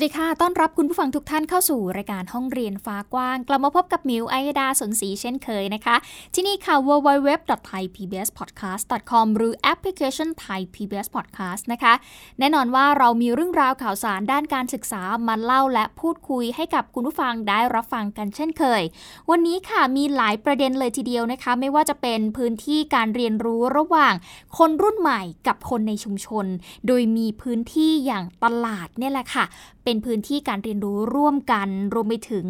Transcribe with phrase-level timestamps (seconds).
[0.00, 5.96] วัสดีค่ะ ต้อนรับคุณผู้ฟังทุกท่านเข้าสู่รายการห้องเรียนฟ้ากว้าง กลับมาพบกับมิวไอดาสนศรีเช่นเคยนะคะ
[6.34, 11.92] ที่นี่ค่ะ www.thaipbspodcast.com หรือแอปพลิเคชัน Thai PBS Podcast นะคะ
[12.38, 18.82] แน่นอนว่าเรามีเรื่องราวข่าวสารด้านการศึกษามาเล่าและพูดคุยให้กับคุณผู้ฟังได้รับฟังกันเช่นเคย
[19.30, 24.14] วันนี้ค่ะมีหลายประเด็นเลยทีเดียวนะคะ ไม่ว่าจะเป็นพื้นที่การเรียนรู้ระหว่าง
[24.58, 26.46] คนรุ่นใหม่กับคนในชุมชน
[26.86, 29.46] โดยมีพื้นที่อย่างตลาดเนี่ยแหละค่ะ
[29.88, 32.46] เป็นพื้นที่การเรียนรู้ร่วมกัน รวมไปถึง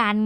[0.00, 0.16] การ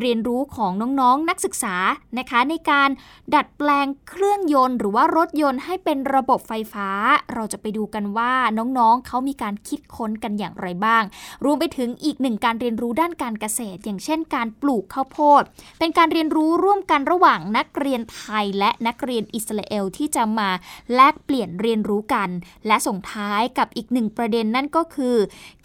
[0.00, 1.76] เรียนรู้ของน้องๆนนักศึกษา
[2.18, 2.90] นะคะ ในการ
[3.34, 6.88] ดัดแปลงเครื่องยนต์ หรือว่ารถยนต์ให้เป็นระบบไฟฟ้า
[7.34, 11.02] เราจะไปดูกันว่าน้องๆเขามีการคิดค้นกันอย่างไรบ้าง
[11.44, 15.42] รวมไปถึงอีกหนึ่งการเรียนรู้ด้านการเกษตร อย่างเช่น การปลูกข้าวโพด
[15.78, 20.50] เป็นการเรียนรู้ร่วมกันระหว่างนักเรียนไทยและนักเรียนอิสราเอลที่จะมา
[20.94, 22.28] แลกเปลี่ยนเรียนรู้กัน
[22.66, 25.16] และส่งท้ายกับอีกหนึ่งประเด็นนั่นก็คือ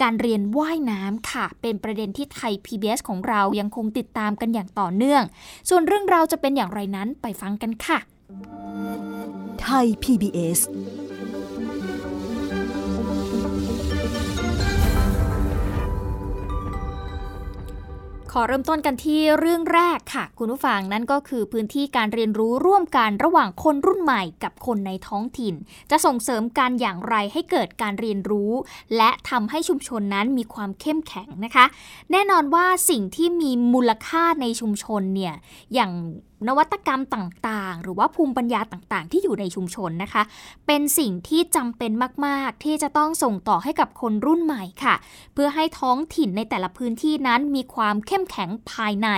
[0.01, 5.23] การเรียนว่ายน้ำค่ะ เป็นประเด็นที่ไทย PBS ของเรายังคงติดตามามกันอย่างต่อเนื่อง
[5.69, 7.99] ส่วนเรื่องราวจะเป็นอย่างไรนั้นไปฟังกันค่ะ
[9.61, 10.59] ไทย PBS
[18.39, 25.55] อเริ่มต้นกันที่เรื่องแรกค่ะ คุณผู้ฟังนั่นก็คือพื้นที่การเรียนรู้ร่วมกันระหว่างคนรุ่นใหม่กับคนในท้องถิ่น
[25.91, 28.51] จะส่งเสริมการอย่างไรให้เกิดการเรียนรู้
[28.97, 31.65] และทำให้ชุมชนนั้นมีความเข้มแข็งนะคะ
[32.11, 35.35] แน่นอนว่าสิ่งที่มีมูลค่าในชุมชนเนี่ย
[35.73, 35.91] อย่าง
[36.47, 40.23] นวัตกรรมต่างๆ หรือว่าภูมิปัญญาต่างๆ ที่อยู่ในชุมชนนะคะ
[40.67, 41.91] เป็นสิ่งที่จำเป็น
[42.25, 44.95] มากๆ ที่จะต้องส่งต่อให้กับคนรุ่นใหม่ค่ะ
[45.33, 49.09] เพื่อให้ท้องถิ่นในแต่ละพื้นที่นั้นมีความเข้มแข็งภายใน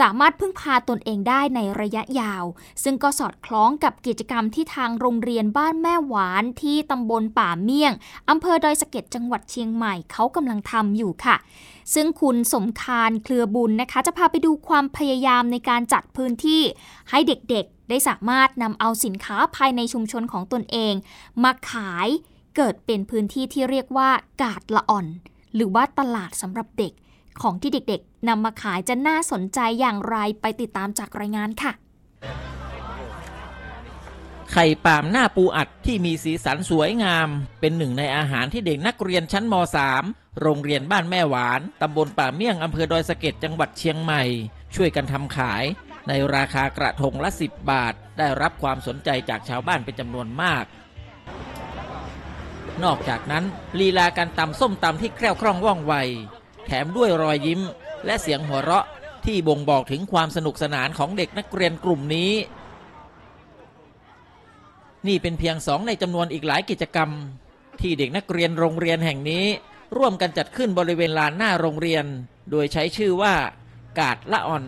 [0.00, 2.44] สามารถพึ่งพาตนเองได้ในระยะยาว
[2.82, 7.92] ซึ่งก็สอดคล้องกับกิจกรรมที่ทางโรงเรียนบ้านแม่หวานที่ตำบลป่าเมี่ยง
[8.30, 11.36] อำเภอดอยสะเก็ดจังหวัดเชียงใหม่เขากำลังทำอยู่ค่ะ
[11.94, 16.62] ซึ่งคุณสมคารเครือบุญนะคะ จะพาไปดูความพยายามในการจัดพื้นที่
[17.10, 20.94] ให้เด็กๆ ได้สามารถนำเอาสินค้าภายในชุมชนของตนเอง
[21.44, 22.08] มาขาย
[22.56, 24.10] เกิดเป็นพื้นที่ที่เรียกว่า
[24.42, 25.06] กาดละอ่อน
[25.54, 26.92] หรือว่าตลาดสำหรับเด็ก
[27.42, 31.72] ของที่เด็กๆนำมาขายจะน่าสนใจอย่างไรไปติดตามจากรายงานค่ะ
[34.54, 37.28] ไข่ปามหน้าปูอัดที่มีสีสันสวยงาม
[37.60, 39.54] เป็นหนึ่งในอาหารที่เด็กนักเรียนชั้นม
[39.96, 44.22] .3 โรงเรียนบ้านแม่หวาน ตำบลป่าเมี่ยง อำเภอดอยสะเก็ดจังหวัดเชียงใหม่
[44.74, 45.64] ช่วยกันทำขาย
[46.08, 50.64] ในราคากระทงละ 10 บาท ได้รับความสนใจจากชาวบ้านเป็นจำนวนมาก
[52.84, 53.44] นอกจากนั้น
[53.78, 55.94] ลีลาการตำส้มตำที่แคล่วคล่องว่องไว
[56.66, 57.60] แถมด้วยรอยยิ้ม
[58.06, 58.86] และเสียงหัวเราะ
[59.24, 62.30] ที่บ่งบอกถึงความสนุกสนานของเด็กนักเรียนกลุ่มนี้
[65.08, 67.10] นี่เป็นเพียงสองในจำนวนอีกหลายกิจกรรม
[67.80, 69.44] ที่เด็กนักเรียนโรงเรียนแห่งนี้
[69.98, 72.04] ร่วมกันจัดขึ้นบริเวณลานหน้าโรงเรียน
[72.50, 73.34] โดยใช้ชื่อว่า
[73.98, 74.64] กาดละอ่อน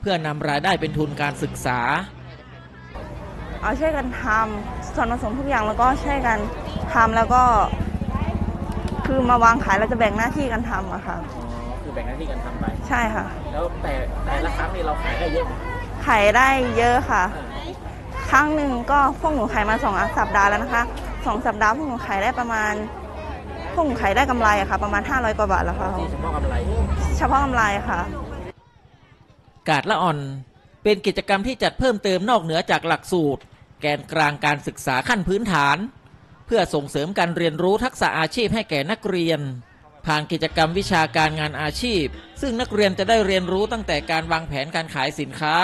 [0.00, 1.78] เพื่อนำรายได้เป็นทุนการศึกษา
[3.62, 6.38] เอาช่วยกันทำส่วนผสมทุกอย่างแล้วก็ช่วยกัน
[6.94, 7.42] ทำแล้วก็
[9.06, 11.16] คือมาวางขายเราจะแบ่งหน้าที่กันทำอะค่ะ
[11.82, 13.92] คือแบ่งหน้าที่กันทำไป ใช่ค่ะ แล้วแต่
[14.26, 15.46] แต่ละครั้งนี่เราขายได้เยอะ
[16.06, 17.24] ขายได้เยอะค่ะ
[18.30, 20.82] ครั้งหนึ่งก็พวกหนูขายมาสองสัปดาห์แล้วนะคะ
[21.26, 22.72] สองสัปดาห์พวกหนูขายได้ประมาณ
[23.74, 26.54] พวกหนูขายได้กำไรอะค่ะ ประมาณ 500 กว่าบาทแล้วค่ะเฉพาะกำไร
[27.16, 28.00] เฉพาะกำไรค่ะ
[29.68, 30.18] กาดละอ่อน
[30.82, 33.42] เป็นกิจกรรมที่จัดเพิ่มเติมนอกเหนือจากหลักสูตร
[33.80, 35.76] แกนกลางการศึกษาขั้นพื้นฐาน
[36.46, 39.40] เพื่อส่งเสริมการเรียนรู้ทักษะอาชีพให้แก่นักเรียน
[40.06, 42.04] ผ่านกิจกรรมวิชาการงานอาชีพ
[42.40, 45.56] ซึ่งนักเรียนจะได้เรียนรู้ตั้งแต่การวางแผนการขายสินค้า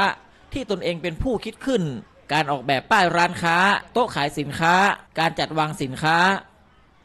[0.52, 1.82] ที่ตนเองเป็นผู้คิดขึ้น
[2.32, 3.56] การออกแบบป้ายร้านค้า
[3.92, 4.74] โต๊ะขายสินค้า
[5.18, 6.16] การจัดวางสินค้า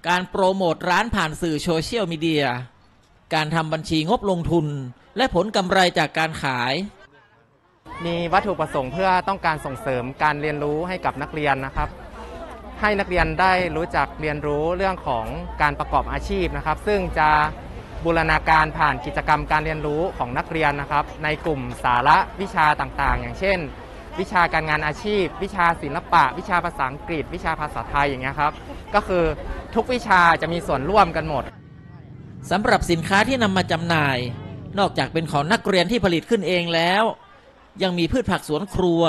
[0.08, 2.46] การโปรโมทร้านผ่านสื่อโซเชียลมีเดีย
[3.34, 4.66] การทำบัญชีงบลงทุน
[5.18, 6.74] และผลกำไรจากการขาย
[8.06, 11.90] มีวัตถุประสงค์เพื่อต้องการส่งเสริมการเรียนรู้ให้กับนักเรียนนะครับ
[12.82, 15.26] ให้นักเรียนได้รู้จักเรียนรู้เรื่องของ
[15.62, 17.30] การประกอบอาชีพนะครับ ซึ่งจะ
[18.06, 23.60] บูรณาการผ่านกิจกรรมการเรียนรู้ของนักเรียนนะครับ ในกลุ่มสาระวิชาต่างๆ อย่างเช่น
[24.20, 28.54] วิชาการงานอาชีพ วิชาศิลปะ วิชาภาษาอังกฤษ วิชาภาษาไทยอย่างเงี้ยครับ
[28.96, 29.24] ก็คือ
[29.76, 31.44] ทุกวิชาจะมีส่วนร่วมกันหมด
[32.52, 34.18] สำหรับสินค้าที่นำมาจำหน่าย
[34.80, 37.04] นอกจากเป็นของนักเรียนที่ผลิตขึ้นเองแล้ว
[37.84, 39.02] ยังมีพืชผักสวนครัว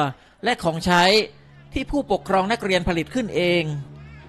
[0.44, 1.04] และของใช้
[1.72, 3.62] ที่ผู้ปกครองนักเรียนผลิตขึ้นเอง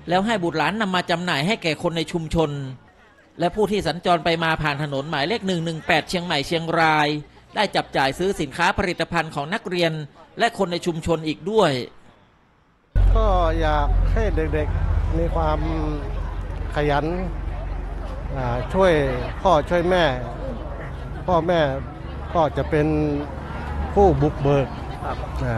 [0.10, 2.52] แล้วให้บุตรหลานนำมาจำหน่ายให้แก่คนในชุมชน
[3.40, 5.42] และผู้ที่สัญจรไปมาผ่านถนนหมายเลข
[5.76, 7.08] 118 เชียงใหม่เชียงราย
[7.56, 9.92] ได้จับจ่ายซื้อสินค้าผลิตภัณฑ์ของนักเรียน
[10.40, 11.72] และคนในชุมชนอีกด้วย
[13.16, 13.28] ก็
[13.62, 15.60] อยากให้เด็กๆมีความ
[16.76, 17.06] ขยัน
[18.38, 18.92] อ่าช่วย
[19.42, 20.06] พ่อช่วยแม่
[21.28, 21.62] พ่อแม่
[22.36, 22.88] ก็จะเป็น
[23.94, 24.68] ผู้บุกเบิก
[25.46, 25.58] อ่า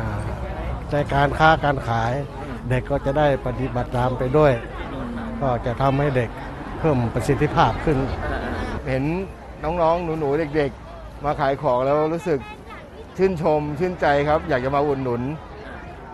[0.91, 2.13] ในการค้าการขาย
[2.69, 4.53] เด็กก็จะได้ปฏิบัติตามไปด้วย
[5.41, 6.29] ก็จะทำให้เด็ก
[6.79, 7.97] เพิ่มประสิทธิภาพขึ้น
[8.87, 9.03] เห็น
[9.63, 12.39] น้องๆ หนูๆ เด็กๆ มาขายของแล้วรู้สึก
[13.17, 15.21] ชื่นชมชื่นใจครับ อยากจะมาอุดหนุน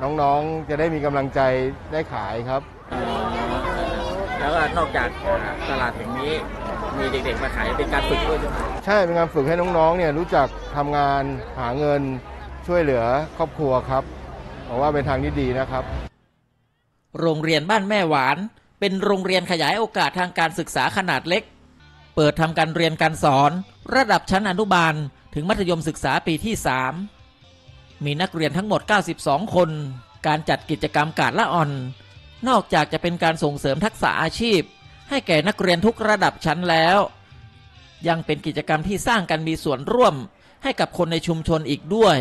[0.01, 1.39] น้องๆจะได้มีกำลังใจ
[1.91, 2.61] ได้ขายครับ
[4.39, 5.09] แล้วนอกจาก
[5.69, 6.33] ตลาดแห่งนี้
[6.97, 11.23] มีเด็กๆมาขายเป็นการฝึกด้วยใช่ไหมใช่เป็นการฝึกให้น้องๆเนี่ยรู้จักทำงาน
[11.59, 12.01] หาเงิน
[12.67, 13.03] ช่วยเหลือ
[13.37, 14.03] ครอบครัวครับ
[14.67, 15.83] บอกว่าเป็นทางที่ดีนะครับ
[17.19, 18.37] โรงเรียนบ้านแม่หวาน
[18.79, 21.43] เป็นโรงเรียนขยายโอกาสทางการศึกษาขนาดเล็ก
[22.15, 23.51] เปิดทำการเรียนการสอน
[23.95, 24.93] ระดับชั้นอนุบาล
[25.33, 26.55] ถึงมัธยมศึกษาปีที่
[27.29, 28.81] 3 มีนักเรียนทั้งหมด
[29.17, 29.69] 92 คน
[30.27, 31.71] การจัดกิจกรรมกาดละอ่อน
[32.47, 34.61] นอกจากจะเป็นการส่งเสริมทักษะอาชีพ
[35.09, 36.97] ให้แก่นักเรียนทุกระดับชั้นแล้ว
[38.07, 40.15] ยังเป็นกิจกรรมที่สร้างกันมีส่วนร่วม
[40.63, 42.17] ให้กับคนในชุมชนอีกด้วย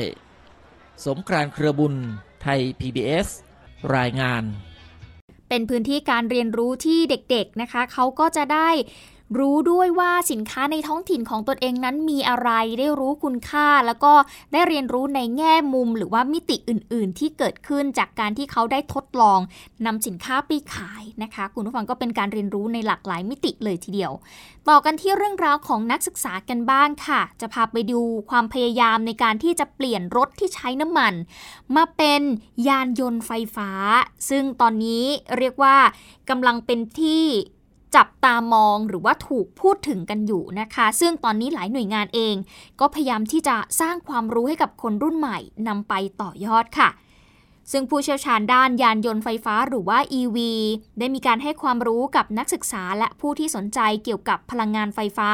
[1.05, 1.95] สมกรานเครือบุญ
[2.43, 3.29] ไทย PBS
[3.97, 4.43] รายงาน
[5.49, 8.71] เป็นพื้นที่การเรียนรู้ที่เด็กๆนะคะ เขาก็จะได้
[9.39, 14.13] รู้ด้วยว่าสินค้าในท้องถิ่นของตนเองนั้นมีอะไร ได้รู้คุณค่า แล้วก็
[14.53, 19.41] ได้เรียนรู้ในแง่มุม หรือว่ามิติอื่น ๆ ที่เกิดขึ้นจากการที่เขาได้ทดลอง
[19.87, 24.13] นำสินค้าไปขายนะคะ คุณผู้ฟังก็เป็นการเรียนรู้ในหลากหลายมิติเลยทีเดียว
[24.69, 28.01] ต่อกันที่เรื่องราวของนักศึกษากันบ้างค่ะ จะพาไปดู
[28.31, 31.15] ความพยายามในการที่จะเปลี่ยนรถที่ใช้น้ำมัน
[31.77, 32.23] มาเป็น
[32.69, 33.71] ยานยนต์ไฟฟ้า
[34.29, 35.05] ซึ่งตอนนี้
[35.39, 35.77] เรียกว่า
[36.31, 37.27] กำลังเป็นที่
[37.97, 42.35] จับตามองหรือว่าถูกพูดถึงกันอยู่นะคะ ซึ่งตอนนี้หลายหน่วยงานเอง
[42.81, 45.39] ก็พยายามที่จะสร้างความรู้ให้กับคนรุ่นใหม่
[45.69, 46.89] นำไปต่อยอดค่ะ
[47.73, 50.39] ซึ่งผู้เชี่ยวชาญด้านยานยนต์ไฟฟ้าหรือว่า EV
[50.99, 55.31] ได้มีการให้ความรู้กับนักศึกษาและผู้ที่สนใจเกี่ยวกับพลังงานไฟฟ้า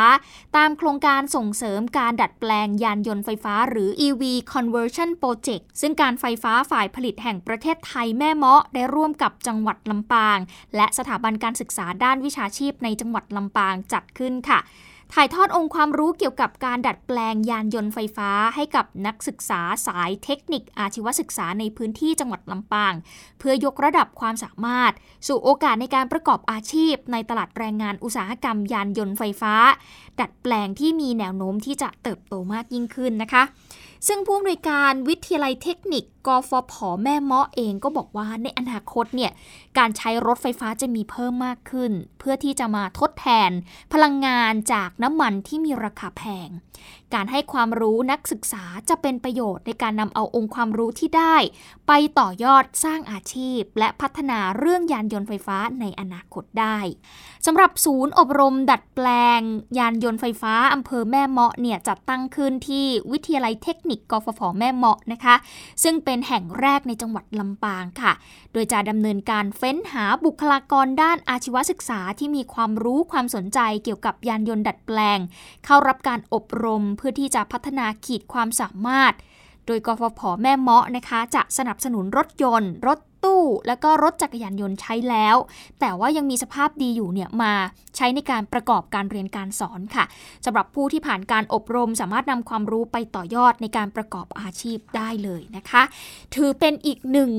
[0.56, 4.22] ตามโครงการส่งเสริมการดัดแปลงยานยนต์ไฟฟ้าหรือ EV
[4.52, 10.38] Conversion Project ซึ่งการไฟฟ้าฝ่ายผลิตแห่งประเทศไทยแม่เมาะได้ร่วมกับจังหวัดลำปาง
[10.76, 14.60] และสถาบันการศึกษาด้านวิชาชีพในจังหวัดลำปางจัดขึ้นค่ะ
[15.14, 22.94] ถ่ายทอดองค์ความรู้เกี่ยวกับการดัดแปลงยานยนต์ไฟฟ้าให้กับนักศึกษาสายเทคนิคอาชีวศึกษาในพื้นที่จังหวัดลำปาง
[23.38, 24.92] เพื่อยกระดับความสามารถ
[25.26, 29.54] สู่โอกาสในการประกอบอาชีพ ในตลาดแรงงานอุตสาหกรรมยานยนต์ไฟฟ้า
[30.20, 33.42] ดัดแปลงที่มีแนวโน้มที่จะเติบโตมากยิ่งขึ้นนะคะ
[34.06, 39.32] ซึ่งผู้อำนวยการวิทยาลัยเทคนิคกฟผแม่เมาะเองก็บอกว่าในอนาคตเนี่ย
[39.78, 43.50] การใช้รถไฟฟ้าจะมีเพิ่มมากขึ้น เพื่อที่จะมาทดแทน
[43.92, 46.48] พลังงานจากน้ำมันที่มีราคาแพง
[47.14, 51.36] การให้ความรู้นักศึกษาจะเป็นประโยชน์ในการนำเอาองค์ความรู้ที่ได้
[51.88, 56.78] ไปต่อยอดสร้างอาชีพ และพัฒนาเรื่องยานยนต์ไฟฟ้าในอนาคตได้
[57.46, 59.06] สำหรับศูนย์อบรมดัดแปล
[59.38, 59.40] ง
[59.78, 65.34] ยานยนต์ไฟฟ้าอำเภอแม่เมาะเนี่ยจัดตั้งขึ้นที่วิทยาลัยเทคนิคกฟผแม่เมาะนะคะ
[65.82, 68.12] ซึ่งเป็นแห่งแรกในจังหวัดลำปางค่ะ
[68.52, 75.18] โดยจะดำเนินการเฟ้นหาบุคลากรด้านอาชีวศึกษาที่มีความรู้ความสนใจเกี่ยวกับยานยนต์ดัดแปลง
[75.64, 79.14] เข้ารับการอบรมเพื่อที่จะพัฒนาขีดความสามารถ
[79.66, 85.36] โดยกฟผแม่เมาะนะคะ จะสนับสนุนรถยนต์ รถตู้ และก็รถจักรยานยนต์ใช้แล้ว
[85.80, 87.52] แต่ว่ายังมีสภาพดีอยู่เนี่ยมา
[87.96, 90.04] ใช้ในการประกอบการเรียนการสอนค่ะ
[90.44, 95.82] สำหรับผู้ที่ผ่านการอบรมสามารถนำความรู้ไปต่อยอดในการประกอบอาชีพได้เลยนะคะ
[96.34, 97.30] ถือเป็นอีกหนึ่ง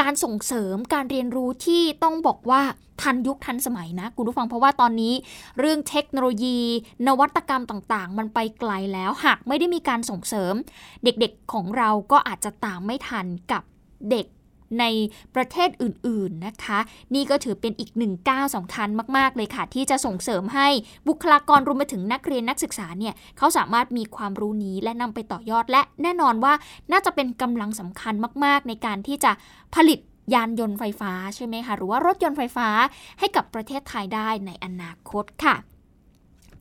[0.00, 2.62] การส่งเสริมการเรียนรู้ที่ต้องบอกว่า
[3.02, 5.14] ทันยุคทันสมัยนะคุณผู้ฟังเพราะว่าตอนนี้
[5.58, 6.58] เรื่องเทคโนโลยี
[7.06, 10.54] นวัตกรรมต่างๆ มันไปไกลแล้วหากไม่ได้มีการส่งเสริม
[11.04, 13.62] เด็กๆของเราก็อาจจะตามไม่ทันกับ
[14.10, 14.26] เด็ก
[14.80, 14.84] ใน
[15.34, 16.78] ประเทศอื่นๆนะคะ
[17.14, 20.68] นี่ก็ถือเป็นอีกหนึ่งก้าวสำคัญมากๆ เลยค่ะ ที่จะส่งเสริมให้
[21.08, 26.54] บุคลากรรวมไปถึงนักเรียนนักศึกษาเนี่ยเขาสามารถมีความรู้นี้และนำไปต่อยอด และแน่นอนว่า
[26.92, 29.32] น่าจะเป็นกำลังสำคัญมาก ๆ ในการที่จะ
[29.74, 29.98] ผลิต
[30.34, 32.68] ยานยนต์ไฟฟ้าใช่ไหมคะหรือว่ารถยนต์ไฟฟ้า
[33.18, 35.56] ให้กับประเทศไทยได้ในอนาคตค่ะ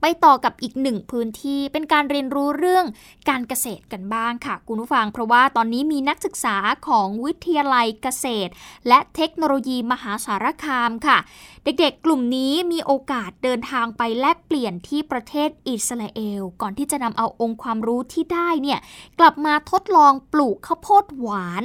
[0.02, 2.86] ไปต่อกับอีกหนึ่งพื้นที่เป็นการเรียนรู้เรื่อง
[3.30, 8.52] การเกษตรกันบ้างค่ะ คุณผู้ฟัง เพราะว่าตอนนี้มีนักศึกษาของวิทยาลัยเกษตร
[8.88, 11.18] และเทคโนโลยีมหาสารคามค่ะ
[11.64, 18.80] เด็กๆ กลุ่มนี้มีโอกาสเดินทางไปแลกเปลี่ยนที่ประเทศอิสราเอล ก่อนที่จะนำเอาองค์ความรู้ที่ได้เนี่ย
[19.20, 21.64] กลับมาทดลองปลูกข้าวโพดหวาน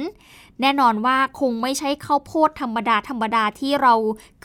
[0.61, 3.93] แน่นอนว่าคงไม่ใช่ข้าวโพดธรรมดาธรรมดาที่เรา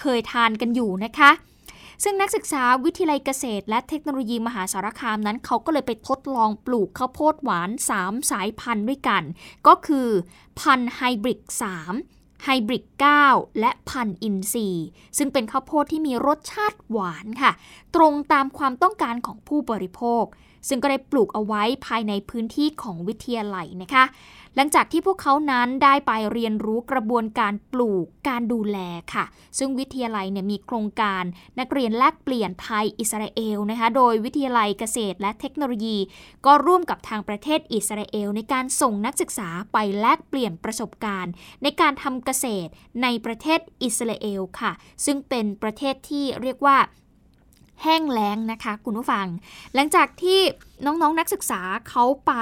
[0.01, 1.31] เคยทานกันอยู่นะคะ
[2.03, 9.23] ซึ่งนักศึกษาวิทยาลัยเกษตร และเทคโนโลยีมหาสารคามนั้น เขาก็เลยไปทดลองปลูกข้าวโพดหวาน 3 สายพันธุ์ด้วยกัน
[9.67, 10.09] ก็คือ
[10.61, 11.41] พันธุ์ไฮบริด
[11.93, 12.85] 3ไฮบริด
[13.23, 14.87] 9 และพันธุ์อินทรีย์
[15.19, 17.53] ซึ่งเป็นข้าวโพดที่มีรสชาติหวานค่ะ
[17.95, 20.25] ตรงตามความต้องการของผู้บริโภค
[20.69, 24.05] ซึ่งก็ได้ปลูกเอาไว้ภายในพื้นที่ของวิทยาลัยนะคะ
[24.61, 28.79] หลังจากที่พวกเขานั้นได้ไปเรียนรู้กระบวนการปลูกการดูแล
[29.15, 29.25] ค่ะ
[29.59, 31.23] ซึ่งวิทยาลัยเนี่ยมีโครงการ
[31.61, 35.99] นักเรียนแลกเปลี่ยนไทยอิสราเอลนะคะ โดยวิทยาลัยเกษตรและเทคโนโลยี
[36.47, 42.71] ก็ร่วมกับทางประเทศอิสราเอล ในการส่งนักศึกษาไปแลกเปลี่ยนประสบการณ์ ในการทำเกษตร
[43.03, 44.73] ในประเทศอิสราเอลค่ะ
[45.05, 46.79] ซึ่งเป็นประเทศที่เรียกว่า
[47.83, 49.27] แห้งแล้งนะคะคุณผู้ฟัง
[49.75, 50.41] หลังจากที่
[50.85, 52.33] น้องๆนนักศึกษาเขาไป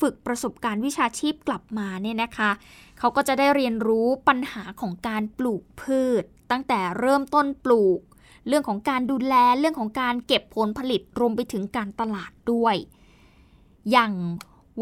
[0.00, 2.50] ฝึกประสบการณ์วิชาชีพกลับมาเนี่ยนะคะ
[2.98, 8.00] เขาก็จะได้เรียนรู้ปัญหาของการปลูกพืช ตั้งแต่เริ่มต้นปลูก
[8.48, 12.76] เรื่องของการดูแลเรื่องของการเก็บผลผลิตรวมไปถึงการตลาดด้วย
[13.90, 14.12] อย่าง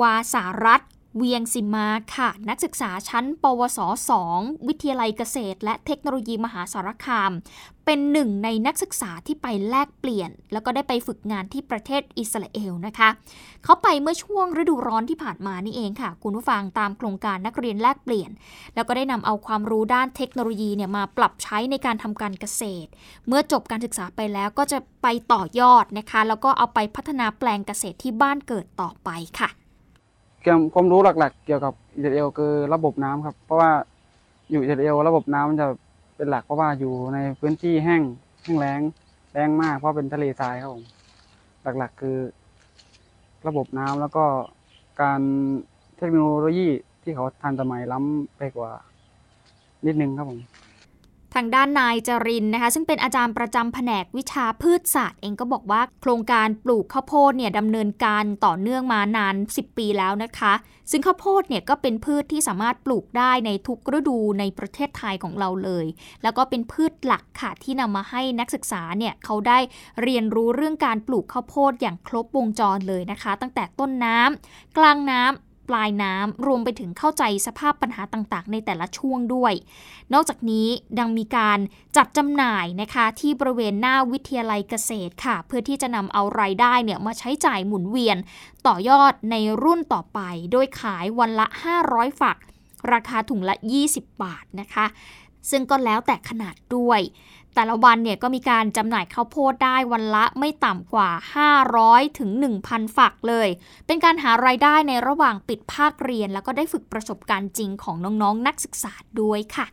[0.00, 0.80] วาสารัต
[1.16, 3.78] เวียงสิมาค่ะ นักศึกษาชั้น ปวส
[4.22, 7.32] 2 วิทยาลัยเกษตร และเทคโนโลยีมหาสารคาม
[7.84, 13.08] เป็นหนึ่งในนักศึกษาที่ไปแลกเปลี่ยน แล้วก็ได้ไปฝึกงานที่ประเทศอิสราเอลนะคะ
[13.64, 18.30] เขาไปเมื่อช่วงฤดูร้อนที่ผ่านมานี่เองค่ะ คุณผู้ฟังตามโครงการนักเรียนแลกเปลี่ยน
[18.74, 22.88] แล้วก็ได้นำเอาความรู้ด้านเทคโนโลยีเนี่ยมาปรับใช้ในการทำการเกษตร
[23.28, 29.50] เมื่อจบการศึกษาไปแล้วก็จะไปต่อยอดนะคะ แล้วก็เอาไปพัฒนาแปลงเกษตรที่บ้านเกิดต่อไปค่ะ
[30.44, 33.70] เกี่ยวความรู้หลักๆ เกี่ยวกับอิสราเอลคือระบบน้ำครับ เพราะว่า
[34.50, 35.66] อยู่อิสราเอลระบบน้ำมันจะ
[36.16, 38.02] เป็นหลักเพราะว่าอยู่ในพื้นที่แห้ง
[38.44, 38.80] แห้งแล้ง
[39.32, 40.84] แล้งมาก เพราะเป็นทะเลทรายครับผม
[41.62, 42.16] หลักๆ คือ
[43.46, 44.24] ระบบน้ำแล้วก็
[45.00, 45.20] การ
[45.96, 46.68] เทคโนโลยี
[47.02, 48.72] ที่เขาทันสมัยล้ำไปกว่า
[49.86, 50.40] นิดนึงครับผม
[51.34, 60.52] ทางด้านนายจรินนะคะ ซึ่งเป็นอาจารย์ประจำแผนกวิชาพืชศาสตร์ เองก็บอกว่าโครงการปลูกข้าวโพดเนี่ยดำเนินการต่อเนื่องมานาน 10 ปีแล้วนะคะ
[60.90, 65.86] ซึ่งข้าวโพดเนี่ยก็เป็นพืชที่สามารถปลูกได้ในทุกฤดูในประเทศไทยของเราเลย
[66.22, 69.58] แล้วก็เป็นพืชหลักค่ะที่นำมาให้นักศึกษาเนี่ยเขาได้
[70.02, 79.52] เรียนรู้เรื่องการปลูกข้าวโพดอย่างครบวงจรเลยนะคะ ตั้งแต่ต้นน้ำกลางน้ำ ปลายน้ำรวมไปถึงเข้าใจสภาพปัญหาต่างๆ ในแต่ละช่วงด้วย
[80.12, 80.68] นอกจากนี้
[80.98, 81.58] ดังมีการ
[81.96, 88.16] จัดจำหน่ายนะคะที่บริเวณหน้าวิทยาลัยเกษตรค่ะ เพื่อที่จะนำเอารายได้เนี่ยมาใช้จ่ายหมุนเวียน
[88.66, 90.20] ต่อยอดในรุ่นต่อไป
[90.52, 91.46] โดยขายวันละ
[91.84, 92.36] 500 ฝัก
[92.92, 93.54] ราคาถุงละ
[93.88, 94.86] 20 บาทนะคะ
[95.50, 97.00] ซึ่งก็แล้วแต่ขนาดด้วย
[97.54, 101.10] แต่ละวันเนี่ยก็มีการจำหน่ายข้าวโพดได้วันละไม่ต่ำกว่า
[101.64, 102.30] 500 ถึง
[102.64, 103.48] 1,000 ฝักเลย
[103.86, 109.66] เป็นการหารายได้ในระหว่างปิดภาคเรียน แล้วก็ได้ฝึกประสบการณ์จริงของน้องๆนนักศึกษาด้วยค่ะ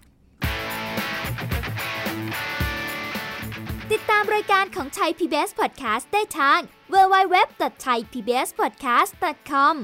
[3.92, 6.60] ติดตามรายการของไทย PBS Podcast ได้ทาง
[6.94, 9.76] www.thaipbspodcast.com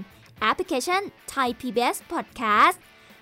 [0.41, 1.01] แอปพลิเคชัน
[1.33, 2.77] Thai PBS Podcast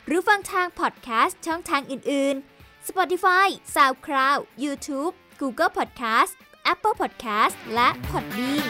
[0.06, 2.55] หรือฟังทาง podcast ช่องทางอื่น ๆ
[2.90, 6.34] Spotify SoundCloud YouTube Google Podcast
[6.72, 8.68] Apple Podcast และ Podbean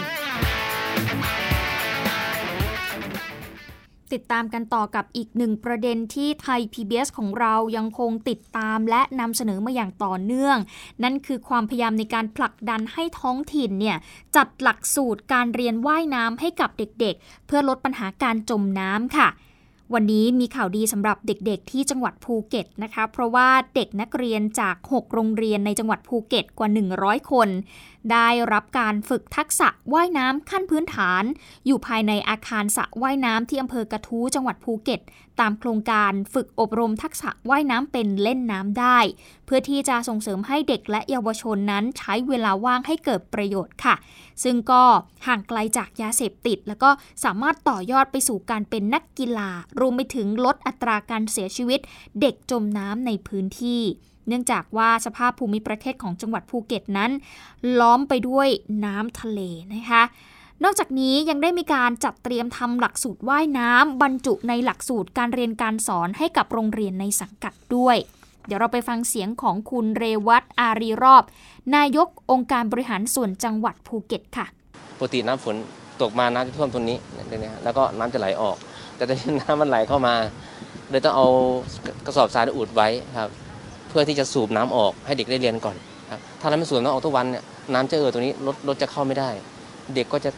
[4.14, 10.58] ติดตามกันต่อกับอีกหนึ่งประเด็นที่ไทย PBS ของเรายังคงติดตามและนำเสนอมาอย่างต่อเนื่อง
[11.04, 13.98] นั่นคือความพยายามในการผลักดันให้ท้องถิ่นเนี่ย
[14.36, 19.30] จัดหลักสูตรการเรียนว่ายน้ำให้กับเด็กๆ เพื่อลดปัญหาการจมน้ำค่ะ
[19.94, 27.50] วันนี้มีข่าวดีสำหรับเด็กๆ ที่จังหวัดภูเก็ตนะคะ เพราะว่าเด็กนักเรียนจาก 6 โรงเรียนในจังหวัดภูเก็ตกว่า 100 คน
[28.12, 31.24] ได้รับการฝึกทักษะว่ายน้ำขั้นพื้นฐาน
[31.66, 35.02] อยู่ภายในอาคารสระว่ายน้ำที่อำเภอกระทู้จังหวัดภูเก็ต
[35.40, 39.00] ตามโครงการฝึกอบรมทักษะว่ายน้ำเป็นเล่นน้ำได้
[39.46, 43.96] เพื่อที่จะส่งเสริมให้เด็กและเยาวชนนั้นใช้เวลาว่างให้เกิดประโยชน์ค่ะ
[44.44, 44.84] ซึ่งก็
[45.28, 46.90] ห่างไกลจากยาเสพติด แล้วก็
[47.24, 51.80] สามารถต่อยอดไปสู่การเป็นนักกีฬารวมไปถึงลดอัตราการเสียชีวิต
[52.22, 53.84] เด็กจมน้ำในพื้นที่
[54.27, 57.12] เนื่องจากว่าสภาพภูมิประเทศของจังหวัดภูเก็ตนั้น
[57.79, 58.48] ล้อมไปด้วย
[58.86, 59.39] น้ำทะเล
[59.74, 60.03] นะคะ
[60.63, 67.98] นอกจากนี้ยังได้มีการจัดเตรียมทำหลักสูตรว่ายน้ำบรรจุในหลักสูตรการเรียนการสอนให้กับโรงเรียนในสังกัดด้วย
[68.48, 71.24] เดี๋ยวเราไปฟังเสียงของคุณเรวัตอารีรอบ
[71.75, 74.46] นายกองค์การบริหารส่วนจังหวัดภูเก็ตค่ะ
[74.98, 75.55] ปกติน้ำฝน
[76.01, 76.98] ตกมาน้ำจะท่วมตรงนี้
[77.63, 78.58] แล้วก็น้ำจะไหลออก
[78.96, 80.15] แต่ตอนนี้น้ำมันไหลเข้ามา
[80.89, 81.27] เลยต้องเอา
[82.05, 82.88] กระสอบทรายอุดไว้
[83.20, 83.29] ครับ
[83.98, 85.75] เพื่อที่จะสูบน้ำออกให้เด็กได้เรียนก่อน
[86.12, 89.30] ครับถ้าเราไม่สูบน้ำออกทุกวันเนี่ยน้ำจะเอ่อตรงนี้รถรถจะเข้าไม่ได้
[89.96, 90.32] เด็กก็จะ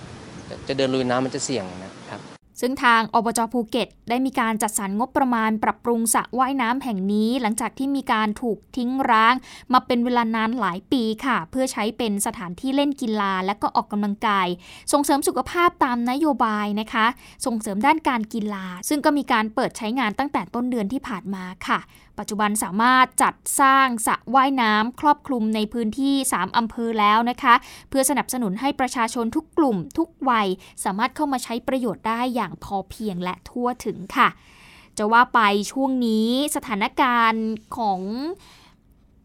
[0.68, 2.22] จะเดินลุยน้ำมันจะเสี่ยงนะครับ
[2.62, 9.34] ซึ่งทางอบจภูเก็ต ได้มีการจัดสรรงบประมาณปรับปรุงสระว่ายน้ำแห่งนี้ หลังจากที่มีการถูกทิ้งร้าง
[9.74, 14.48] มาเป็นเวลานานหลายปีค่ะ เพื่อใช้เป็นสถานที่เล่นกีฬาและก็ออกกำลังกาย
[14.92, 17.06] ส่งเสริมสุขภาพตามนโยบายนะคะ
[17.46, 21.80] ส่งเสริมด้านการกีฬา ซึ่งก็มีการเปิดใช้งานตั้งแต่ต้นเดือนที่ผ่านมาค่ะ
[22.20, 27.56] ปัจจุบันสามารถจัดสร้างสระว่ายน้ำครอบคลุมในพื้นที่ 3 อำเภอแล้วนะคะ
[27.90, 30.48] เพื่อสนับสนุนให้ประชาชนทุกกลุ่ม ทุกวัย
[30.84, 34.30] สามารถเข้ามาใช้ประโยชน์ได้อย่างพอเพียงและทั่วถึงค่ะ
[34.98, 35.40] จะว่าไป
[35.72, 37.46] ช่วงนี้สถานการณ์
[37.78, 38.02] ของ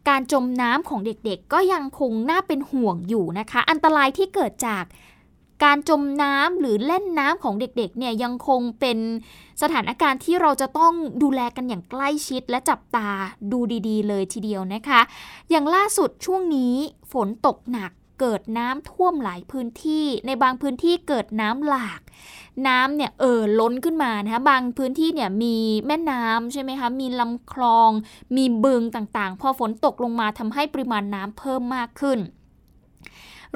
[0.09, 4.85] การจมน้ำของเด็กๆ ก็ยังคงน่าเป็นห่วงอยู่นะคะ อันตรายที่เกิดจาก
[5.65, 8.99] การจมน้ำหรือเล่นน้ำของเด็กๆเนี่ยยังคงเป็น
[9.63, 13.09] สถานการณ์ที่เราจะต้องดูแลกันอย่างใกล้ชิดและจับตา
[13.53, 15.01] ดูดีๆ เลยทีเดียวนะคะ
[15.51, 16.75] อย่างล่าสุดช่วงนี้
[17.13, 17.91] ฝนตกหนัก
[18.21, 22.01] เกิดน้ำท่วมหลายพื้นที่ในบางพื้นที่เกิดน้ำหลาก
[22.67, 25.57] น้ำเนี่ยเอ่อล้นขึ้นมานะคะบางพื้นที่เนี่ยมี
[25.87, 27.91] แม่น้ำใช่ไหมคะมีลำคลอง
[28.37, 32.19] มีบึงต่างๆ พอฝนตกลงมาทำให้ปริมาณน้ำเพิ่มมากขึ้น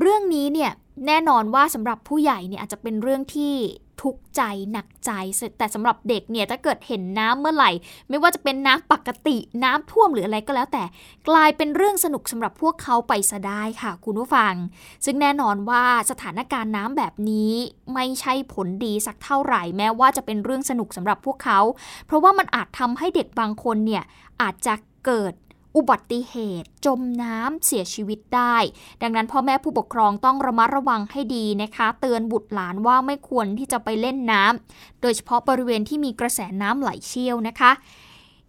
[0.00, 0.72] เรื่องนี้เนี่ย
[1.06, 3.54] แน่นอนว่าสำหรับผู้ใหญ่เนี่ยอาจจะเป็นเรื่องที่
[4.02, 5.10] ทุกใจหนักใจ
[5.58, 7.70] แต่สำหรับเด็กเนี่ยถ้าเกิดเห็นน้ำเมื่อไหร่
[8.08, 10.84] ไม่ว่าจะเป็นน้ำปกติน้ำท่วมหรืออะไรก็แล้ว แต่
[11.28, 14.54] กลายเป็นเรื่องสนุกสำหรับพวกเขาไปซะได้ค่ะ คุณผู้ฟัง
[15.04, 17.52] ซึ่งแน่นอนว่าสถานการณ์น้ำแบบนี้
[17.94, 21.60] ไม่ใช่ผลดีสักเท่าไหร่ แม้ว่าจะเป็นเรื่องสนุกสำหรับพวกเขา
[22.06, 24.04] เพราะว่ามันอาจทำให้เด็กบางคนเนี่ย
[24.42, 24.74] อาจจะ
[25.06, 25.32] เกิด
[25.76, 28.56] อุบัติเหตุ จมน้ำเสียชีวิตได้
[29.02, 37.72] ดังนั้นพ่อแม่ผู้ปกครองต้องระมัดระวังให้ดีนะคะ เตือนบุตรหลานว่าไม่ควรที่จะไปเล่นน้ำโดยเฉพาะบริเวณที่มีกระแสน้ำไหลเชี่ยวนะคะ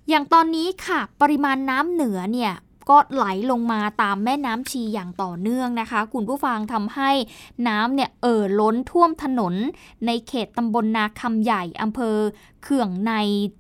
[0.10, 2.54] อย่างตอนนี้ค่ะ ปริมาณน้ำเหนือเนี่ย
[2.90, 7.12] ก็ไหลลงมาตามแม่น้ำชีอย่างต่อเนื่องนะคะ คุณผู้ฟังทำให้
[7.68, 9.54] น้ำเนี่ยเอ่อล้นท่วมถนน
[10.06, 12.18] ในเขตตำบลนาคำใหญ่อำเภอ
[12.64, 13.14] เขื่องใน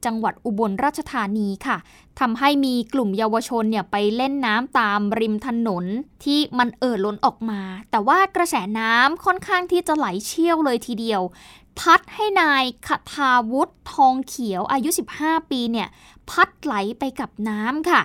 [0.05, 1.77] จังหวัดอุบลราชธานีค่ะ
[2.19, 5.85] ทำให้มีกลุ่มเยาวชนเนี่ยไปเล่นน้ำตามริมถนน
[6.23, 11.21] ที่มันเอ่อล้นออกมา แต่ว่ากระแสน้ำค่อนข้างที่จะไหลเชี่ยวเลยทีเดียว
[11.79, 14.89] พัดให้นายคทาวุฒิทองเขียวอายุ
[15.21, 15.87] 15 ปีเนี่ย
[16.29, 18.01] พัดไหลไปกับน้ำค่ะ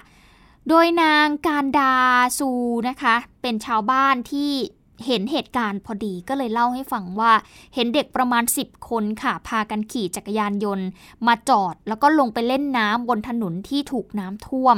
[0.69, 1.95] โดยนางการดา
[2.39, 2.51] ซู
[2.89, 4.53] นะคะ เป็นชาวบ้านที่
[5.07, 7.33] เห็นเหตุการณ์พอดีก็เลยเล่าให้ฟังว่า
[7.75, 10.87] เห็นเด็กประมาณ 10 คนค่ะ พากันขี่จักรยานยนต์
[11.27, 14.77] มาจอดแล้วก็ลงไปเล่นน้ำบนถนนที่ถูกน้ำท่วม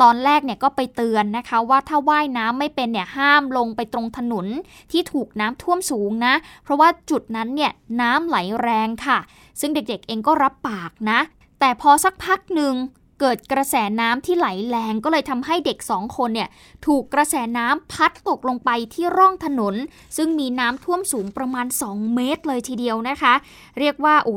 [0.00, 4.46] ตอนแรกเนี่ยก็ไปเตือนนะคะ ว่าถ้าว่ายน้ำไม่เป็นเนี่ยห้ามลงไปตรงถนน
[4.92, 9.18] ที่ถูกน้ำท่วมสูงนะ เพราะว่าจุดนั้นเนี่ยน้ำไหลแรงค่ะ
[9.60, 11.20] ซึ่งเด็กๆเองก็รับปากนะ
[11.60, 12.74] แต่พอสักพักหนึ่ง
[13.20, 16.48] เกิดกระแสน้ำที่ไหลแรงก็เลยทำให้เด็กสองคนเนี่ย
[16.86, 19.74] ถูกกระแสน้ำพัดตกลงไปที่ร่องถนน
[20.16, 23.34] ซึ่งมีน้ำท่วมสูงประมาณ 2 เมตรเลยทีเดียวนะคะ
[23.78, 24.34] เรียกว่าโอ้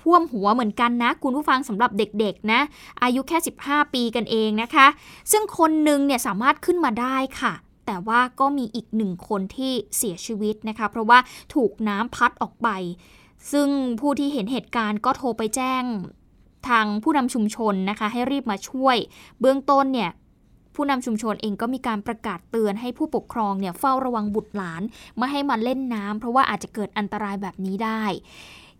[0.00, 2.60] ท่วมหัวเหมือนกันนะ คุณผู้ฟังสำหรับเด็กๆนะ
[3.02, 4.86] อายุแค่ 15 ปีกันเองนะคะ
[5.32, 7.52] ซึ่งคนหนึ่งเนี่ยสามารถขึ้นมาได้ค่ะ
[7.86, 11.18] แต่ว่าก็มีอีกหนึ่งคนที่เสียชีวิตนะคะ เพราะว่า
[11.54, 12.68] ถูกน้ำพัดออกไป
[13.52, 13.68] ซึ่ง
[14.00, 15.84] ผู้ที่เห็นเหตุการณ์ก็โทรไปแจ้ง
[16.68, 18.96] ทางผู้นำชุมชนนะคะ ให้รีบมาช่วย
[19.40, 20.10] เบื้องต้นเนี่ย
[20.74, 24.82] ผู้นำชุมชนเองก็มีการประกาศเตือนให้ผู้ปกครองเนี่ยเฝ้าระวังบุตรหลาน
[25.16, 28.02] ไม่ให้มาเล่นน้ำเพราะว่าอาจจะเกิดอันตรายแบบนี้ได้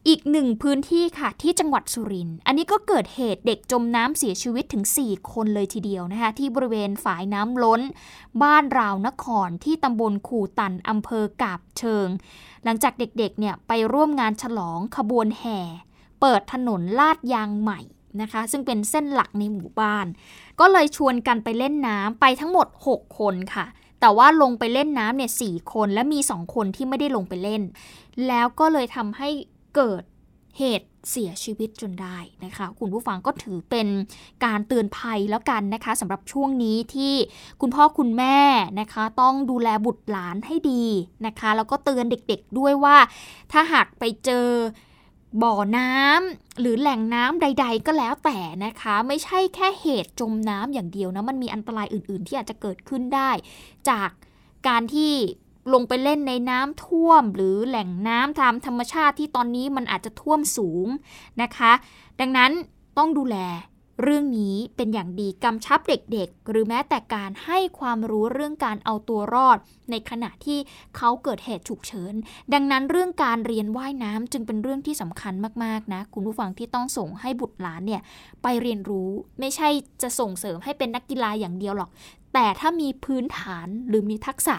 [0.08, 7.80] อีกหนึ่งพื้นที่ค่ะที่จังหวัดสุรินทร์อันนี้ก็เกิดเหตุเด็กจมน้ำเสียชีวิตถึง 4 คนเลยทีเดียวนะคะ ที่บริเวณฝายน้ำล้น
[8.42, 12.08] บ้านราวนครที่ตำบลคูตันอำเภอกาบเชิง
[12.64, 15.60] หลังจากเด็กๆเนี่ยไปร่วมงานฉลองขบวนแห่
[16.26, 17.80] เปิดถนนลาดยางใหม่
[18.20, 20.06] นะคะ ซึ่งเป็นเส้นหลักในหมู่บ้าน
[20.60, 23.66] ก็เลยชวนกันไปเล่นน้ำไปทั้งหมด 6 คนค่ะ
[24.00, 27.62] แต่ว่าลงไปเล่นน้ำเนี่ยสคนและมี 2 คนที่ไม่ได้ลงไปเล่น
[28.26, 29.28] แล้วก็เลยทำให้
[29.76, 30.02] เกิด
[30.58, 33.88] เหตุเสียชีวิตจนได้นะคะ คุณผู้ฟังก็ถือเป็น
[34.44, 37.14] การเตือนภัยแล้วกันนะคะสำหรับช่วงนี้ที่
[37.60, 38.38] คุณพ่อคุณแม่
[38.80, 40.84] นะคะ ต้องดูแลบุตรหลานให้ดี
[41.26, 42.96] นะคะ แล้วก็เตือนเด็กๆด้วยว่า
[43.52, 44.48] ถ้าหากไปเจอ
[45.42, 53.30] บ่อน้ำหรือแหล่งน้ำใด ๆ ก็แล้วแต่นะคะ ไม่ใช่แค่เหตุจมน้ำอย่างเดียวนะ มันมีอันตรายอื่น ๆ ที่อาจจะเกิดขึ้นได้
[53.88, 54.10] จาก
[54.68, 55.12] การที่
[55.72, 60.86] ลงไปเล่นในน้ำท่วม หรือแหล่งน้ำตามธรรมชาติที่ตอนนี้มันอาจจะท่วมสูง
[61.42, 61.72] นะคะ
[62.20, 62.50] ดังนั้น
[62.98, 63.36] ต้องดูแล
[64.02, 69.58] เรื่องนี้เป็นอย่างดีกำชับเด็กๆ หรือแม้แต่การให้ความรู้เรื่องการเอาตัวรอด
[69.90, 70.58] ในขณะที่
[70.96, 72.14] เขาเกิดเหตุฉุกเฉิน
[72.54, 78.02] ดังนั้นเรื่องการเรียนว่ายน้ำจึงเป็นเรื่องที่สำคัญมากๆนะ คุณผู้ฟังที่ต้องส่งให้บุตรหลานเนี่ย
[78.42, 79.68] ไปเรียนรู้ไม่ใช่
[80.02, 81.90] จะส่งเสริมให้เป็นนักกีฬาอย่างเดียวหรอก
[82.34, 84.56] แต่ถ้ามีพื้นฐานหรือมีทักษะ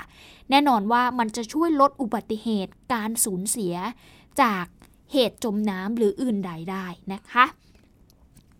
[0.49, 3.75] แน่นอนว่ามันจะช่วยลดอุบัติเหตุการสูญเสีย
[4.41, 4.65] จาก
[5.13, 7.45] เหตุจมน้ำหรืออื่นใดได้นะคะ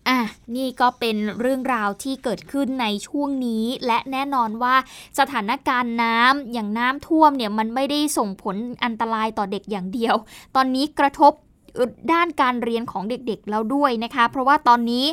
[0.08, 0.20] อะ
[0.56, 4.76] นี่ก็เป็นเรื่องราวที่เกิดขึ้นในช่วงนี้ และแน่นอนว่า
[5.20, 10.16] สถานการณ์น้ำอย่างน้ำท่วมเนี่ยมันไม่ได้ส่งผลอันตรายต่อเด็กอย่างเดียว
[10.56, 11.34] ตอนนี้กระทบ
[12.12, 15.06] ด้านการเรียนของเด็กๆแล้วด้วยนะคะ เพราะว่าตอนนี้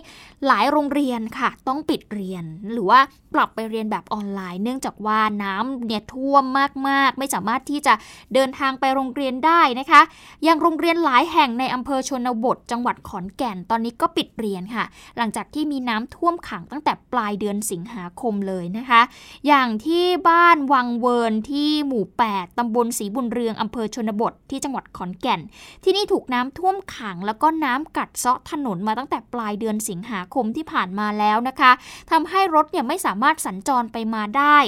[0.47, 3.01] หลายโรงเรียนค่ะ ต้องปิดเรียน หรือว่า
[3.35, 6.45] ปรับไปเรียนแบบออนไลน์ เนื่องจากว่าน้ำเนี่ยท่วม
[6.89, 7.95] มากๆ ไม่สามารถที่จะ
[8.35, 10.03] เดินทางไปโรงเรียนได้นะคะ
[10.45, 14.85] อย่างโรงเรียนหลายแห่งในอำเภอชนบท จังหวัดขอนแก่นตอนนี้ก็ปิดเรียนค่ะ
[15.19, 19.01] หลังจากที่มีน้ำท่วมขังตั้งแต่ปลายเดือนสิงหาคมเลยนะคะ
[19.47, 25.41] อย่างที่บ้านวังเวินที่หมู่ 8ตำบลศรีบุญเรืองอำเภอชนบทที่จังหวัดขอนแก่น
[25.85, 31.73] ที่นี่ถูกน้ำท่วมขังแล้วก็น้ำกัดเซาะถนนมาตั้งแต่ปลายเดือนสิงหาคมที่ผ่านมาแล้วนะคะ
[32.11, 34.59] ทำให้รถเนี่ยไม่สามารถสัญจรไปมาได้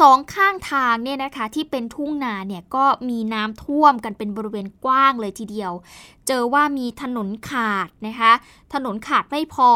[0.00, 5.72] สองข้างทางเนี่ยนะคะที่เป็นทุ่งนาเนี่ยก็มีน้ำท่วมกันเป็นบริเวณกว้างเลยทีเดียว
[6.26, 8.32] เจอว่ามีถนนขาดนะคะ
[8.74, 9.70] ถนนขาดไม่พอ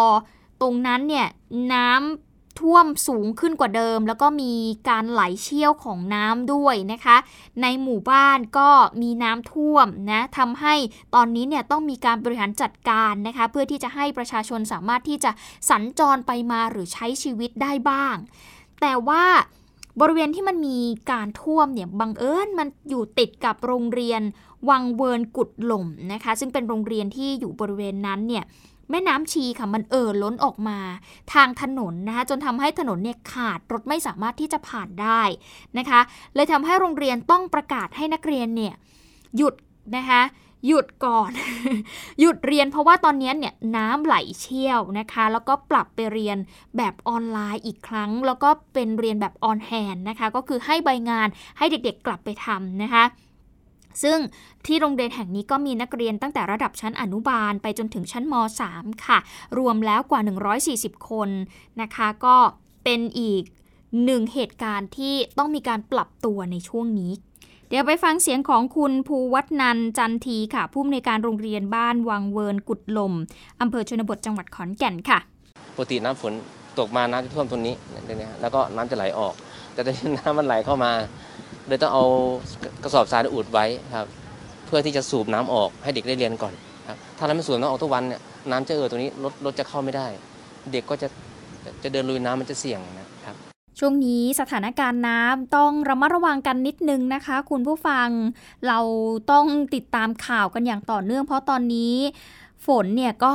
[0.60, 1.26] ตรงนั้นเนี่ย
[1.72, 2.29] น้ำ
[2.60, 4.52] ท่วมสูงขึ้นกว่าเดิม แล้วก็มี
[4.88, 7.16] การไหลเชี่ยวของน้ำด้วยนะคะ
[7.62, 8.70] ในหมู่บ้านก็
[9.02, 10.74] มีน้ำท่วมนะทำให้
[11.14, 15.30] ตอนนี้เนี่ยต้องมีการบริหารจัดการนะคะ เพื่อที่จะให้ประชาชนสามารถที่จะ
[15.70, 18.16] สัญจรไปมาหรือใช้ชีวิตได้บ้าง
[18.80, 19.24] แต่ว่า
[20.00, 20.78] บริเวณที่มันมี
[21.10, 24.22] การท่วมเนี่ยบังเอิญมันอยู่ติดกับโรงเรียน
[24.68, 28.44] วังเวิร์นกุดหล่มนะคะ ซึ่งเป็นโรงเรียนที่อยู่บริเวณนั้นเนี่ย
[28.90, 30.78] แม่น้ำชีค่ะมันเอ่อล้นออกมา
[31.34, 35.22] ทางถนนนะคะจนทำให้ถนนเนี่ยขาดรถไม่สามารถที่จะผ่านได้
[35.78, 36.00] นะคะ
[36.34, 38.74] เลยทำให้โรงเรียนต้องประกาศให้นักเรียนเนี่ย
[39.36, 39.54] หยุด
[39.96, 40.22] นะคะ
[40.66, 41.30] หยุดก่อน
[42.20, 46.38] หยุดเรียนเพราะว่าตอนนี้เนี่ยน้ำไหลเชี่ยวนะคะ แล้วก็ปรับไปเรียน
[46.76, 53.04] แบบออนไลน์อีกครั้ง แล้วก็เป็นเรียนแบบ on hand นะคะ ก็คือให้ใบงานให้เด็กๆกลับไปทำนะคะ
[54.02, 54.18] ซึ่ง
[54.66, 58.34] ที่โรงเรียนแห่งนี้ก็มีนักเรียนตั้งแต่ระดับชั้นอนุบาลไปจนถึงชั้นม
[58.68, 59.18] .3 ค่ะ
[59.58, 60.20] รวมแล้วกว่า
[60.96, 61.28] 140 คน
[61.80, 62.36] นะคะ ก็
[62.84, 63.42] เป็นอีก
[64.04, 67.12] หนึ่งเหตุการณ์ที่ต้องมีการปรับตัวในช่วงนี้
[67.68, 73.12] เดี๋ยวไปฟังเสียงของคุณภูวัฒนันจันทีค่ะ ผู้อำนวยการโรงเรียนบ้านวังเวินกุดลม
[73.60, 75.18] อำเภอชนบทจังหวัดขอนแก่นค่ะ
[75.76, 76.32] ปกติน้ำฝน
[76.78, 77.74] ตกมาน้ำจะท่วมตรงนี้
[78.40, 79.34] แล้วก็น้ำจะไหลออก
[79.72, 80.92] แต่ตอนนี้น้ำมันไหลเข้ามา
[81.68, 82.04] เลยต้องเอา
[82.82, 84.06] กระสอบทรายอุดไว้ครับ
[84.66, 86.54] เพื่อที่จะสูบน้ำออกให้เด็กได้เรียนก่อน
[86.88, 88.20] ครับถ้าเราไม่สูบน้ำออกทุกวันเนี่ย
[88.50, 90.06] น้ำจะเอ่อตรงนี้รถรถจะเข้าไม่ได้
[90.72, 91.08] เด็กก็จะ
[91.82, 93.36] จะเดินลุยน้ำมันจะเสี่ยงนะครับ
[93.78, 98.08] ช่วงนี้สถานการณ์น้ำต้องระมัดระวังกันนิดนึงนะคะ คุณผู้ฟัง
[98.68, 98.78] เรา
[99.32, 101.94] ต้องติดตามข่าวกันอย่างต่อเนื่อง เพราะตอนนี้
[102.66, 103.34] ฝนเนี่ยก็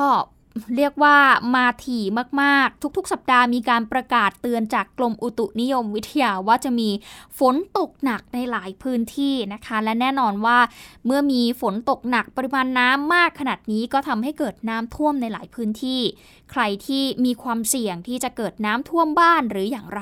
[0.77, 1.17] เรียกว่า
[1.55, 2.03] มาถี่
[2.41, 6.89] มากๆ ทุกๆ สัปดาห์มีการประกาศเตือนจากกรมอุตุนิยมวิทยาว่าจะมี
[7.39, 10.57] ฝนตกหนักในหลายพื้นที่นะคะ และแน่นอนว่า
[11.05, 16.01] เมื่อมีฝนตกหนักปริมาณน้ำมากขนาดนี้ก็ทำให้เกิดน้ำท่วมในหลายพื้นที่
[16.51, 20.01] ใครที่มีความเสี่ยงที่จะเกิดน้ำท่วมบ้านหรืออย่างไร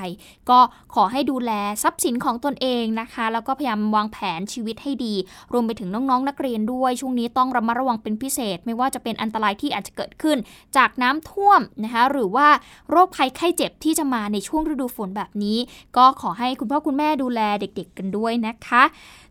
[0.50, 0.60] ก็
[0.94, 1.52] ขอให้ดูแล
[1.84, 5.14] ทรัพย์สินของตนเองนะคะ แล้วก็พยายามวางแผนชีวิตให้ดี
[5.54, 10.38] รวมไปถึงน้องๆ นักเรียนด้วยช่วงนี้ต้องระมัดระวังเป็นพิเศษ ไม่ว่าจะเป็นอันตรายที่อาจจะเกิดขึ้น
[10.78, 12.48] จากน้ำท่วมนะคะหรือว่า
[12.90, 15.58] โรคภัยไข้เจ็บที่จะมาในช่วงฤดูฝนแบบนี้
[15.98, 18.84] ก็ขอให้คุณพ่อคุณแม่ดูแลเด็กๆกันด้วยนะคะ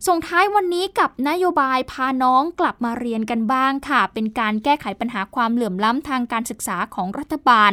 [0.07, 7.71] ส่งท้ายวันนี้กับนโยบายพาน้องกลับมาเรียนกันบ้างค่ะ เป็นการแก้ไขปัญหาความเหลื่อมล้ำทางการศึกษาของรัฐบาล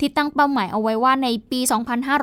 [0.04, 1.60] ี่ตั้งเป้าหมายเอาไว้ว่าในปี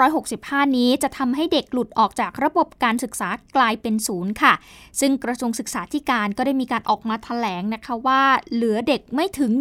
[0.07, 4.53] 2565 นี้จะทำให้เด็กหลุดออกจากระบบการศึกษากลายเป็นศูนย์ค่ะ
[4.99, 8.21] ซึ่งกระทรวงศึกษาธิการก็ได้มีการออกมาแถลงนะคะว่า
[8.53, 9.51] เหลือเด็กไม่ถึง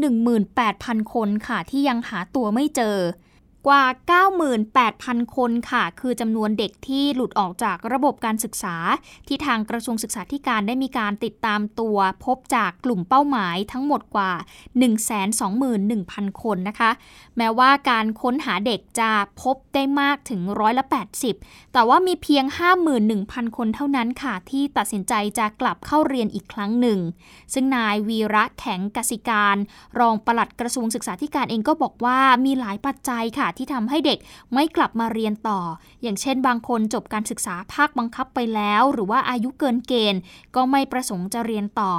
[0.49, 2.97] 18,000คนค่ะที่ยังหาตัวไม่เจอ
[3.67, 3.85] กว่า
[4.79, 8.77] 98,000 คนค่ะ คือจำนวนเด็กที่หลุดออกจากระบบการศึกษา
[9.29, 14.33] ที่ทางกระทรวงศึกษาธิการได้มีการติดตามตัว พบจากกลุ่มเป้าหมายทั้งหมดกว่า
[15.57, 16.91] 121,000 คนนะคะ
[17.37, 19.11] แม้ว่าการค้นหาเด็กจะ
[19.43, 20.85] พบได้มากถึงร้อยละ
[21.31, 22.45] 80 แต่ว่ามีเพียง
[23.01, 26.99] 51,000 คนเท่านั้นค่ะ ที่ตัดสินใจจะกลับเข้าเรียนอีกครั้งหนึ่ง
[27.55, 29.57] ซึ่งนายวีระแข็งกสิการ
[29.99, 34.19] รองปลัดกระทรวงศึกษาธิการเองก็บอกว่ามีหลายปัจจัยค่ะที่ทำให้เด็ก
[34.55, 35.61] ไม่กลับมาเรียนต่อ
[36.03, 40.21] อย่างเช่นบางคนจบการศึกษาภาคบังคับไปแล้ว หรือว่าอายุเกินเกณฑ์
[40.55, 41.93] ก็ไม่ประสงค์จะเรียนต่อ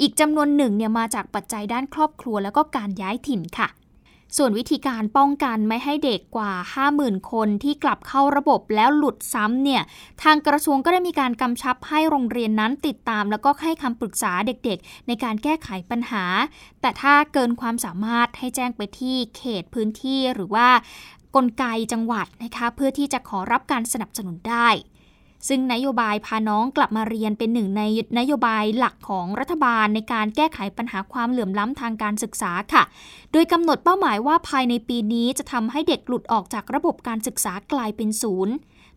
[0.00, 3.68] อีกจำนวนหนึ่งเนี่ยมาจากปัจจัยด้านครอบครัวแล้วก็การย้ายถิ่นค่ะ
[4.36, 6.52] ส่วนวิธีการป้องกันไม่ให้เด็กกว่า
[6.90, 9.82] 50,000 คนที่กลับเข้าระบบแล้วหลุดซ้ำเนี่ย
[10.22, 16.24] ทางกระทรวงก็ได้มีการกำชับให้โรงเรียนนั้นติดตาม แล้วก็ให้คำปรึกษาเด็กๆ ในการแก้ไขปัญหา
[16.80, 20.68] แต่ถ้าเกินความสามารถให้แจ้งไปที่เขตพื้นที่หรือว่า
[21.36, 24.68] กลไกจังหวัดนะคะเพื่อที่จะขอรับการสนับสนุนได้
[25.48, 27.82] ซึ่งนโยบายพาน้องกลับมาเรียนเป็นหนึ่งใน
[28.18, 32.82] นโยบายหลักของรัฐบาลในการแก้ไขปัญหาความเหลื่อมล้ำทางการศึกษาค่ะ
[33.32, 38.54] โดยกำหนดเป้าหมายว่าภายในปีนี้จะทำให้เด็กหลุดออกจากระบบการศึกษากลายเป็นศูนย์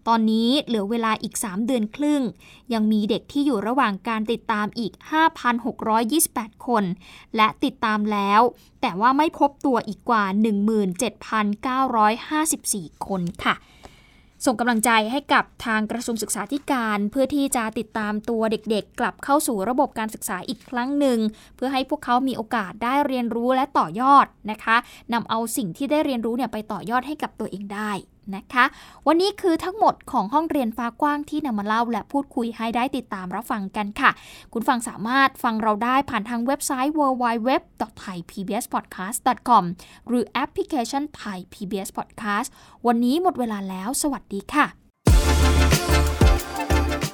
[0.08, 2.21] ตอนนี้เหลือเวลาอีก 3 เดือนครึ่ง
[2.73, 4.91] ยังมีเด็กที่อยู่ระหว่างการติดตามอีก
[5.80, 6.84] 5,628 คน
[7.36, 8.41] และติดตามแล้ว
[8.82, 10.23] แต่ว่าไม่พบตัวอีกกว่า
[11.86, 13.56] 17,954 คนค่ะ
[14.45, 21.19] ส่งกำลังใจให้กับทางกระทรวงศึกษาธิการ เพื่อที่จะติดตามตัวเด็กๆ กลับเข้าสู่ระบบการศึกษาอีกครั้งหนึ่ง
[21.56, 24.77] เพื่อให้พวกเขามีโอกาสได้เรียนรู้และต่อยอดนะคะ
[25.13, 27.91] นำเอาสิ่งที่ได้เรียนรู้เนี่ยไปต่อยอดให้กับตัวเองได้
[28.38, 28.65] นะคะ
[29.08, 34.12] วันนี้คือทั้งหมดของห้องเรียนฟ้ากว้างที่นำมาเล่า และพูดคุยให้ได้ติดตามรับฟังกันค่ะ
[34.54, 39.63] คุณฟังสามารถฟังเราได้ผ่านทางเว็บไซต์ www.thaipbspodcast.com
[40.08, 42.50] หรือแอปพลิเคชัน Thai PBS Podcast
[42.88, 44.65] วันนี้หมดเวลาแล้ว สวัสดีค่ะ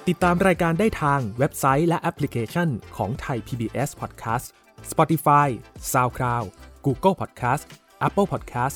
[0.07, 4.45] ติดตามรายการได้ทางเว็บไซต์และแอปพลิเคชันของ Thai PBS Podcast
[4.91, 5.47] Spotify
[5.91, 6.45] SoundCloud
[6.85, 7.63] Google Podcast
[8.07, 8.75] Apple Podcast